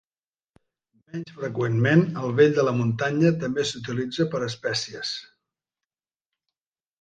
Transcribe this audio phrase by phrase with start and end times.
[1.09, 5.13] Menys freqüentment, el vell de la muntanya també s'utilitza per a espècies.